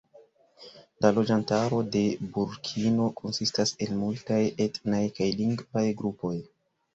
[1.05, 2.01] La loĝantaro de
[2.37, 6.35] Burkino konsistas el multaj etnaj kaj lingvaj grupoj.